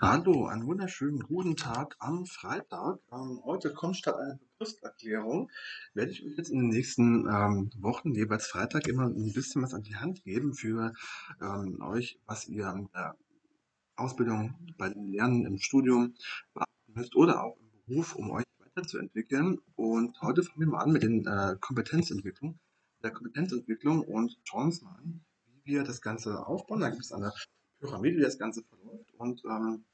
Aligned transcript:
Hallo, 0.00 0.46
einen 0.46 0.66
wunderschönen 0.66 1.20
guten 1.20 1.54
Tag 1.54 1.94
am 2.00 2.26
Freitag. 2.26 2.98
Ähm, 3.12 3.40
heute 3.44 3.72
kommt 3.72 3.96
statt 3.96 4.16
einer 4.16 4.38
Begriffserklärung, 4.38 5.52
werde 5.94 6.10
ich 6.10 6.26
euch 6.26 6.36
jetzt 6.36 6.50
in 6.50 6.58
den 6.58 6.68
nächsten 6.68 7.28
ähm, 7.28 7.70
Wochen 7.78 8.12
jeweils 8.12 8.48
Freitag 8.48 8.88
immer 8.88 9.04
ein 9.04 9.32
bisschen 9.32 9.62
was 9.62 9.72
an 9.72 9.82
die 9.82 9.94
Hand 9.94 10.24
geben 10.24 10.52
für 10.52 10.92
ähm, 11.40 11.80
euch, 11.80 12.18
was 12.26 12.48
ihr 12.48 12.68
in 12.70 12.88
der 12.92 13.16
Ausbildung, 13.94 14.54
bei 14.76 14.88
den 14.88 15.12
Lernen 15.12 15.46
im 15.46 15.58
Studium 15.58 16.14
beachten 16.54 16.92
müsst 16.92 17.14
oder 17.14 17.44
auch 17.44 17.56
im 17.56 17.70
Beruf, 17.86 18.16
um 18.16 18.32
euch 18.32 18.44
weiterzuentwickeln. 18.58 19.60
Und 19.76 20.20
heute 20.22 20.42
fangen 20.42 20.60
wir 20.60 20.66
mal 20.66 20.82
an 20.82 20.92
mit 20.92 21.04
den 21.04 21.24
äh, 21.24 21.56
Kompetenzentwicklung, 21.60 22.58
der 23.04 23.12
Kompetenzentwicklung 23.12 24.02
und 24.02 24.36
schauen 24.42 24.66
uns 24.66 24.82
mal 24.82 24.96
an, 24.96 25.24
wie 25.46 25.74
wir 25.74 25.84
das 25.84 26.02
Ganze 26.02 26.44
aufbauen. 26.44 26.80
Da 26.80 26.90
gibt 26.90 27.04
es 27.04 27.12
eine 27.12 27.32
Pyramide, 27.84 28.18
wie 28.18 28.22
das 28.22 28.38
Ganze 28.38 28.62
verläuft 28.62 29.12
und 29.18 29.42
ähm, 29.44 29.84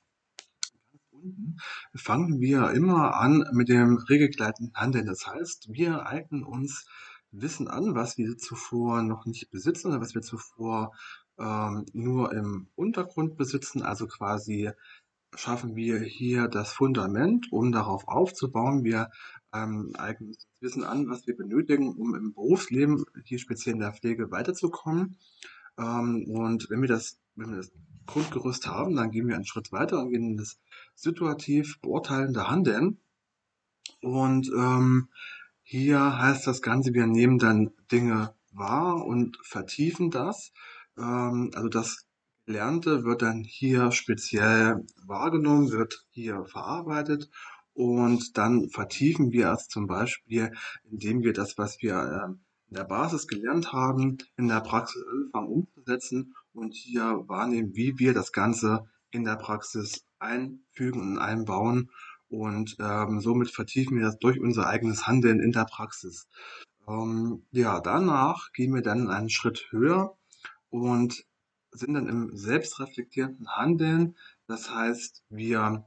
unten 1.10 1.56
fangen 1.94 2.40
wir 2.40 2.70
immer 2.70 3.14
an 3.16 3.44
mit 3.52 3.68
dem 3.68 3.98
regelgeleiteten 3.98 4.72
Handeln. 4.74 5.06
Das 5.06 5.26
heißt, 5.26 5.68
wir 5.72 6.06
eignen 6.06 6.44
uns 6.44 6.86
Wissen 7.32 7.68
an, 7.68 7.94
was 7.94 8.18
wir 8.18 8.36
zuvor 8.38 9.02
noch 9.02 9.26
nicht 9.26 9.50
besitzen 9.50 9.88
oder 9.88 10.00
was 10.00 10.14
wir 10.14 10.22
zuvor 10.22 10.92
ähm, 11.38 11.86
nur 11.92 12.32
im 12.32 12.68
Untergrund 12.74 13.36
besitzen. 13.36 13.82
Also 13.82 14.06
quasi 14.06 14.70
schaffen 15.36 15.76
wir 15.76 16.00
hier 16.00 16.48
das 16.48 16.72
Fundament, 16.72 17.52
um 17.52 17.70
darauf 17.70 18.08
aufzubauen. 18.08 18.82
Wir 18.84 19.10
ähm, 19.52 19.92
eignen 19.96 20.30
uns 20.30 20.46
Wissen 20.60 20.84
an, 20.84 21.08
was 21.08 21.26
wir 21.26 21.36
benötigen, 21.36 21.94
um 21.96 22.14
im 22.14 22.32
Berufsleben, 22.32 23.04
hier 23.24 23.38
speziell 23.38 23.74
in 23.74 23.80
der 23.80 23.92
Pflege, 23.92 24.30
weiterzukommen. 24.30 25.16
Ähm, 25.78 26.26
und 26.28 26.68
wenn 26.68 26.80
wir 26.80 26.88
das, 26.88 27.18
wenn 27.40 27.50
wir 27.50 27.56
das 27.56 27.72
Grundgerüst 28.06 28.66
haben, 28.66 28.96
dann 28.96 29.10
gehen 29.10 29.26
wir 29.28 29.34
einen 29.34 29.46
Schritt 29.46 29.72
weiter 29.72 30.00
und 30.00 30.10
gehen 30.10 30.32
in 30.32 30.36
das 30.36 30.58
situativ 30.94 31.80
beurteilende 31.80 32.50
Handeln. 32.50 32.98
Und 34.02 34.48
ähm, 34.48 35.08
hier 35.62 36.18
heißt 36.18 36.46
das 36.46 36.62
Ganze, 36.62 36.92
wir 36.92 37.06
nehmen 37.06 37.38
dann 37.38 37.70
Dinge 37.90 38.34
wahr 38.52 39.04
und 39.04 39.38
vertiefen 39.42 40.10
das. 40.10 40.52
Ähm, 40.98 41.50
also 41.54 41.68
das 41.68 42.06
Gelernte 42.46 43.04
wird 43.04 43.22
dann 43.22 43.42
hier 43.44 43.92
speziell 43.92 44.84
wahrgenommen, 45.06 45.70
wird 45.70 46.04
hier 46.10 46.44
verarbeitet 46.46 47.30
und 47.74 48.36
dann 48.36 48.68
vertiefen 48.70 49.30
wir 49.32 49.52
es 49.52 49.68
zum 49.68 49.86
Beispiel, 49.86 50.52
indem 50.90 51.22
wir 51.22 51.32
das, 51.32 51.56
was 51.58 51.80
wir 51.80 51.94
ähm, 51.94 52.40
in 52.68 52.76
der 52.76 52.84
Basis 52.84 53.26
gelernt 53.26 53.72
haben, 53.72 54.18
in 54.36 54.48
der 54.48 54.60
Praxis 54.60 55.02
anfangen 55.12 55.48
umzusetzen 55.48 56.34
und 56.52 56.74
hier 56.74 57.24
wahrnehmen, 57.26 57.74
wie 57.74 57.98
wir 57.98 58.14
das 58.14 58.32
Ganze 58.32 58.86
in 59.10 59.24
der 59.24 59.36
Praxis 59.36 60.04
einfügen 60.18 61.00
und 61.00 61.18
einbauen. 61.18 61.90
Und 62.28 62.76
ähm, 62.78 63.20
somit 63.20 63.50
vertiefen 63.50 63.98
wir 63.98 64.04
das 64.04 64.18
durch 64.18 64.38
unser 64.38 64.66
eigenes 64.68 65.06
Handeln 65.06 65.40
in 65.40 65.52
der 65.52 65.64
Praxis. 65.64 66.28
Ähm, 66.86 67.44
ja, 67.50 67.80
danach 67.80 68.52
gehen 68.52 68.74
wir 68.74 68.82
dann 68.82 69.10
einen 69.10 69.30
Schritt 69.30 69.66
höher 69.70 70.16
und 70.68 71.24
sind 71.72 71.94
dann 71.94 72.08
im 72.08 72.36
selbstreflektierenden 72.36 73.48
Handeln. 73.56 74.16
Das 74.46 74.72
heißt, 74.72 75.24
wir 75.28 75.84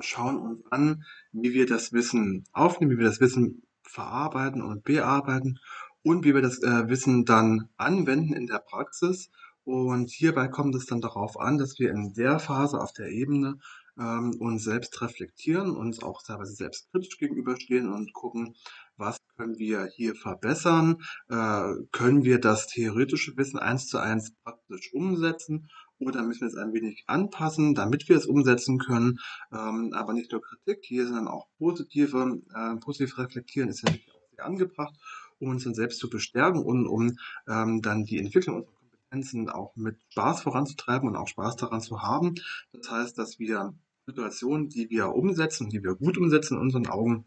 schauen 0.00 0.38
uns 0.38 0.66
an, 0.70 1.04
wie 1.32 1.52
wir 1.52 1.66
das 1.66 1.92
Wissen 1.92 2.44
aufnehmen, 2.52 2.92
wie 2.92 2.98
wir 2.98 3.06
das 3.06 3.20
Wissen 3.20 3.62
verarbeiten 3.82 4.62
und 4.62 4.84
bearbeiten 4.84 5.58
und 6.06 6.24
wie 6.24 6.34
wir 6.34 6.40
das 6.42 6.62
äh, 6.62 6.88
Wissen 6.88 7.24
dann 7.24 7.68
anwenden 7.76 8.32
in 8.32 8.46
der 8.46 8.60
Praxis. 8.60 9.28
Und 9.64 10.08
hierbei 10.08 10.46
kommt 10.46 10.76
es 10.76 10.86
dann 10.86 11.00
darauf 11.00 11.36
an, 11.40 11.58
dass 11.58 11.80
wir 11.80 11.90
in 11.90 12.12
der 12.14 12.38
Phase 12.38 12.80
auf 12.80 12.92
der 12.92 13.08
Ebene 13.08 13.58
ähm, 13.98 14.36
uns 14.38 14.62
selbst 14.62 15.02
reflektieren, 15.02 15.74
uns 15.74 16.00
auch 16.04 16.22
teilweise 16.22 16.52
selbstkritisch 16.52 17.18
gegenüberstehen 17.18 17.92
und 17.92 18.12
gucken, 18.12 18.54
was 18.96 19.16
können 19.36 19.58
wir 19.58 19.86
hier 19.86 20.14
verbessern, 20.14 21.02
äh, 21.28 21.72
können 21.90 22.22
wir 22.22 22.38
das 22.38 22.68
theoretische 22.68 23.36
Wissen 23.36 23.58
eins 23.58 23.88
zu 23.88 23.98
eins 23.98 24.32
praktisch 24.44 24.94
umsetzen 24.94 25.68
oder 25.98 26.22
müssen 26.22 26.42
wir 26.42 26.48
es 26.48 26.56
ein 26.56 26.72
wenig 26.72 27.02
anpassen, 27.08 27.74
damit 27.74 28.08
wir 28.08 28.16
es 28.16 28.26
umsetzen 28.26 28.78
können. 28.78 29.18
Ähm, 29.52 29.92
aber 29.92 30.12
nicht 30.12 30.30
nur 30.30 30.40
Kritik, 30.40 30.84
hier 30.84 31.04
sind 31.06 31.16
dann 31.16 31.26
auch 31.26 31.48
positive, 31.58 32.40
äh, 32.54 32.76
positiv 32.76 33.18
reflektieren 33.18 33.70
ist 33.70 33.82
ja 33.82 33.92
auch 33.92 34.30
sehr 34.36 34.46
angebracht, 34.46 34.94
um 35.38 35.50
uns 35.50 35.64
dann 35.64 35.74
selbst 35.74 35.98
zu 35.98 36.08
bestärken 36.08 36.62
und 36.62 36.86
um 36.86 37.18
ähm, 37.48 37.82
dann 37.82 38.04
die 38.04 38.18
Entwicklung 38.18 38.56
unserer 38.56 38.72
Kompetenzen 38.72 39.48
auch 39.48 39.76
mit 39.76 39.98
Spaß 40.10 40.42
voranzutreiben 40.42 41.08
und 41.08 41.16
auch 41.16 41.28
Spaß 41.28 41.56
daran 41.56 41.80
zu 41.80 42.02
haben. 42.02 42.34
Das 42.72 42.90
heißt, 42.90 43.18
dass 43.18 43.38
wir 43.38 43.74
Situationen, 44.06 44.68
die 44.68 44.88
wir 44.90 45.14
umsetzen, 45.14 45.68
die 45.68 45.82
wir 45.82 45.94
gut 45.94 46.16
umsetzen 46.18 46.54
in 46.54 46.60
unseren 46.60 46.86
Augen, 46.86 47.26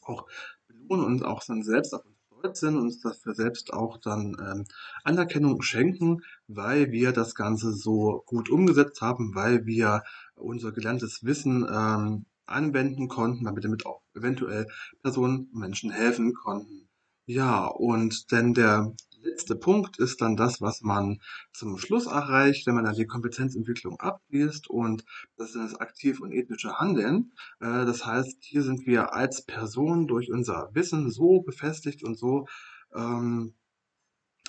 auch 0.00 0.26
belohnen 0.68 1.04
und 1.04 1.24
auch 1.24 1.44
dann 1.44 1.62
selbst 1.62 1.94
auf 1.94 2.04
uns 2.04 2.16
stolz 2.42 2.60
sind 2.60 2.76
und 2.76 2.82
uns 2.82 3.00
dafür 3.00 3.34
selbst 3.34 3.72
auch 3.72 3.98
dann 3.98 4.36
ähm, 4.40 4.64
Anerkennung 5.04 5.62
schenken, 5.62 6.22
weil 6.48 6.90
wir 6.90 7.12
das 7.12 7.34
Ganze 7.34 7.72
so 7.72 8.22
gut 8.26 8.50
umgesetzt 8.50 9.00
haben, 9.00 9.34
weil 9.34 9.64
wir 9.66 10.02
unser 10.34 10.72
gelerntes 10.72 11.24
Wissen 11.24 11.66
ähm, 11.70 12.26
anwenden 12.46 13.08
konnten, 13.08 13.44
damit 13.44 13.64
damit 13.64 13.86
auch 13.86 14.02
eventuell 14.14 14.66
Personen, 15.02 15.48
Menschen 15.52 15.90
helfen 15.90 16.34
konnten. 16.34 16.81
Ja, 17.26 17.66
und 17.66 18.30
denn 18.32 18.52
der 18.54 18.92
letzte 19.22 19.54
Punkt 19.56 19.98
ist 19.98 20.20
dann 20.20 20.36
das, 20.36 20.60
was 20.60 20.82
man 20.82 21.20
zum 21.52 21.78
Schluss 21.78 22.06
erreicht, 22.06 22.66
wenn 22.66 22.74
man 22.74 22.84
dann 22.84 22.94
die 22.96 23.06
Kompetenzentwicklung 23.06 23.98
abschließt 24.00 24.68
und 24.68 25.04
das 25.36 25.50
ist 25.50 25.72
das 25.72 25.74
aktiv 25.80 26.20
und 26.20 26.32
ethische 26.32 26.78
Handeln. 26.78 27.32
Äh, 27.60 27.86
das 27.86 28.04
heißt, 28.04 28.38
hier 28.42 28.62
sind 28.62 28.86
wir 28.86 29.14
als 29.14 29.44
Person 29.44 30.06
durch 30.08 30.30
unser 30.32 30.70
Wissen 30.74 31.10
so 31.10 31.40
befestigt 31.40 32.02
und 32.02 32.18
so 32.18 32.46
ähm, 32.94 33.54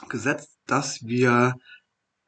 gesetzt, 0.09 0.59
dass 0.65 1.05
wir 1.05 1.55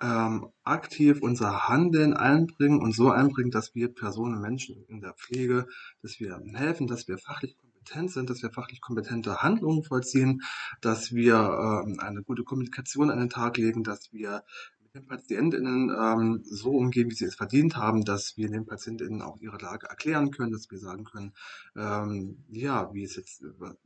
ähm, 0.02 0.50
aktiv 0.64 1.22
unser 1.22 1.68
Handeln 1.70 2.14
einbringen 2.14 2.82
und 2.82 2.94
so 2.94 3.10
einbringen, 3.12 3.52
dass 3.52 3.74
wir 3.76 3.94
Personen, 3.94 4.42
Menschen 4.42 4.84
in 4.88 5.02
der 5.02 5.14
Pflege, 5.14 5.68
dass 6.02 6.20
wir 6.20 6.40
helfen, 6.54 6.88
dass 6.88 7.08
wir 7.08 7.18
fachlich 7.18 7.58
kompetent 7.86 8.12
sind, 8.12 8.30
dass 8.30 8.42
wir 8.42 8.52
fachlich 8.52 8.82
kompetente 8.82 9.42
Handlungen 9.44 9.84
vollziehen, 9.84 10.42
dass 10.82 11.14
wir 11.14 11.36
ähm, 11.36 12.00
eine 12.00 12.24
gute 12.24 12.44
Kommunikation 12.44 13.12
an 13.12 13.20
den 13.20 13.30
Tag 13.30 13.58
legen, 13.58 13.84
dass 13.84 14.12
wir 14.12 14.44
mit 14.82 14.96
den 14.96 15.08
PatientInnen 15.08 15.92
ähm, 15.96 16.42
so 16.44 16.72
umgehen, 16.72 17.10
wie 17.12 17.16
sie 17.16 17.26
es 17.26 17.36
verdient 17.36 17.76
haben, 17.78 18.04
dass 18.04 18.38
wir 18.38 18.50
den 18.50 18.66
PatientInnen 18.66 19.22
auch 19.22 19.38
ihre 19.40 19.58
Lage 19.58 19.88
erklären 19.88 20.32
können, 20.32 20.52
dass 20.52 20.72
wir 20.72 20.80
sagen 20.80 21.04
können, 21.04 21.34
ähm, 21.76 22.44
ja, 22.50 22.92
wie 22.94 23.04
es 23.04 23.16
jetzt, 23.16 23.44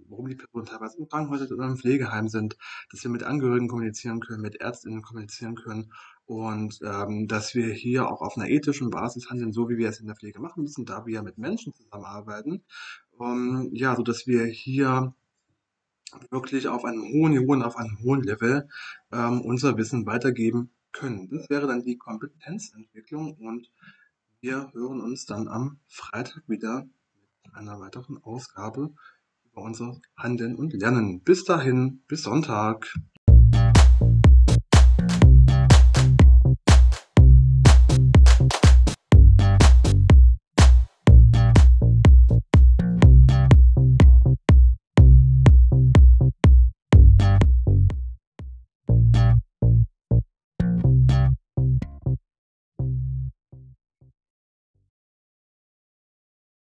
warum 0.07 0.27
die 0.27 0.35
Personen 0.35 0.65
teilweise 0.65 0.97
im 0.97 1.09
Krankenhaus 1.09 1.51
oder 1.51 1.65
im 1.65 1.77
Pflegeheim 1.77 2.29
sind, 2.29 2.57
dass 2.91 3.03
wir 3.03 3.11
mit 3.11 3.23
Angehörigen 3.23 3.67
kommunizieren 3.67 4.21
können, 4.21 4.41
mit 4.41 4.61
ÄrztInnen 4.61 5.01
kommunizieren 5.01 5.55
können 5.55 5.91
und 6.25 6.79
ähm, 6.83 7.27
dass 7.27 7.55
wir 7.55 7.73
hier 7.73 8.07
auch 8.07 8.21
auf 8.21 8.37
einer 8.37 8.49
ethischen 8.49 8.91
Basis 8.91 9.29
handeln, 9.29 9.51
so 9.51 9.67
wie 9.67 9.77
wir 9.77 9.89
es 9.89 9.99
in 9.99 10.05
der 10.05 10.15
Pflege 10.15 10.39
machen 10.39 10.61
müssen, 10.61 10.85
da 10.85 11.05
wir 11.07 11.23
mit 11.23 11.39
Menschen 11.39 11.73
zusammenarbeiten 11.73 12.63
ähm, 13.19 13.69
ja, 13.73 13.95
so 13.95 14.03
dass 14.03 14.27
wir 14.27 14.45
hier 14.45 15.13
wirklich 16.31 16.67
auf 16.67 16.85
einem 16.85 17.03
hohen 17.03 17.33
Niveau 17.33 17.53
und 17.53 17.63
auf 17.63 17.75
einem 17.75 17.99
hohen 18.01 18.23
Level 18.23 18.67
ähm, 19.11 19.41
unser 19.41 19.77
Wissen 19.77 20.05
weitergeben 20.05 20.71
können. 20.91 21.29
Das 21.29 21.49
wäre 21.49 21.67
dann 21.67 21.83
die 21.83 21.97
Kompetenzentwicklung 21.97 23.35
und 23.35 23.71
wir 24.41 24.71
hören 24.73 25.01
uns 25.01 25.25
dann 25.25 25.47
am 25.47 25.79
Freitag 25.87 26.43
wieder 26.47 26.87
mit 27.43 27.53
einer 27.53 27.79
weiteren 27.79 28.23
Ausgabe 28.23 28.93
über 29.51 29.61
unser 29.61 29.99
Handeln 30.15 30.55
und 30.55 30.73
Lernen. 30.73 31.21
Bis 31.21 31.43
dahin, 31.43 32.03
bis 32.07 32.23
Sonntag. 32.23 32.93